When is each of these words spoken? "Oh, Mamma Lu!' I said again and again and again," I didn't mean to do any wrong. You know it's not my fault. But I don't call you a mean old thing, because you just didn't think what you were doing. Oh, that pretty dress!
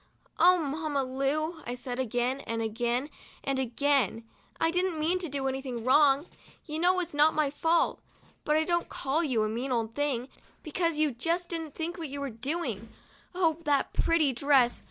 "Oh, 0.39 0.57
Mamma 0.57 1.03
Lu!' 1.03 1.61
I 1.67 1.75
said 1.75 1.99
again 1.99 2.39
and 2.47 2.63
again 2.63 3.11
and 3.43 3.59
again," 3.59 4.23
I 4.59 4.71
didn't 4.71 4.97
mean 4.97 5.19
to 5.19 5.29
do 5.29 5.47
any 5.47 5.61
wrong. 5.73 6.25
You 6.65 6.79
know 6.79 6.99
it's 7.01 7.13
not 7.13 7.35
my 7.35 7.51
fault. 7.51 8.01
But 8.43 8.55
I 8.55 8.63
don't 8.63 8.89
call 8.89 9.23
you 9.23 9.43
a 9.43 9.47
mean 9.47 9.71
old 9.71 9.93
thing, 9.93 10.27
because 10.63 10.97
you 10.97 11.11
just 11.11 11.49
didn't 11.49 11.75
think 11.75 11.99
what 11.99 12.09
you 12.09 12.19
were 12.19 12.31
doing. 12.31 12.89
Oh, 13.35 13.59
that 13.65 13.93
pretty 13.93 14.33
dress! 14.33 14.79